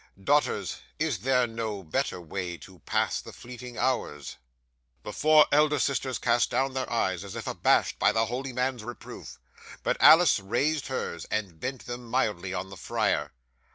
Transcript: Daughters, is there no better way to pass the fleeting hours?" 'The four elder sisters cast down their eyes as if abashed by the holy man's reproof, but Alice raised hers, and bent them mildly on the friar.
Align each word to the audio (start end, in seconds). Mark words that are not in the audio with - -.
Daughters, 0.23 0.77
is 0.97 1.19
there 1.19 1.45
no 1.45 1.83
better 1.83 2.19
way 2.19 2.57
to 2.57 2.79
pass 2.87 3.21
the 3.21 3.31
fleeting 3.31 3.77
hours?" 3.77 4.37
'The 5.03 5.13
four 5.13 5.45
elder 5.51 5.77
sisters 5.77 6.17
cast 6.17 6.49
down 6.49 6.73
their 6.73 6.91
eyes 6.91 7.23
as 7.23 7.35
if 7.35 7.45
abashed 7.45 7.99
by 7.99 8.11
the 8.11 8.25
holy 8.25 8.51
man's 8.51 8.83
reproof, 8.83 9.37
but 9.83 9.97
Alice 9.99 10.39
raised 10.39 10.87
hers, 10.87 11.25
and 11.29 11.59
bent 11.59 11.85
them 11.85 12.03
mildly 12.09 12.51
on 12.51 12.71
the 12.71 12.77
friar. 12.77 13.31